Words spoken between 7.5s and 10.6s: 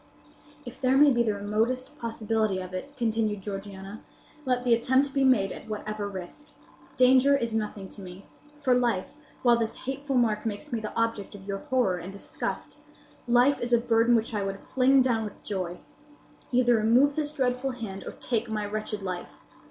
nothing to me; for life, while this hateful mark